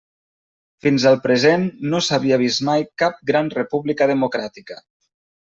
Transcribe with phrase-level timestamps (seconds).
[0.85, 4.83] Fins al present no s'havia vist mai cap gran república democràtica.